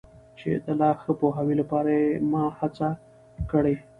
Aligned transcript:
چي 0.39 0.49
د 0.65 0.67
لا 0.81 0.89
ښه 1.01 1.11
پوهاوي 1.19 1.55
لپاره 1.61 1.89
یې 2.01 2.07
ما 2.31 2.43
هڅه 2.59 2.87
کړي. 3.51 3.75